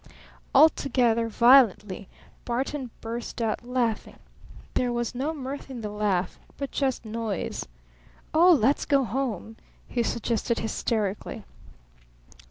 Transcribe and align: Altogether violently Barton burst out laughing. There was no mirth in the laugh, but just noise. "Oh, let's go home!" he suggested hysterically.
Altogether 0.55 1.27
violently 1.29 2.09
Barton 2.43 2.89
burst 3.01 3.39
out 3.39 3.63
laughing. 3.63 4.17
There 4.73 4.91
was 4.91 5.13
no 5.13 5.31
mirth 5.31 5.69
in 5.69 5.81
the 5.81 5.91
laugh, 5.91 6.39
but 6.57 6.71
just 6.71 7.05
noise. 7.05 7.67
"Oh, 8.33 8.51
let's 8.51 8.85
go 8.85 9.03
home!" 9.03 9.57
he 9.87 10.01
suggested 10.01 10.57
hysterically. 10.57 11.43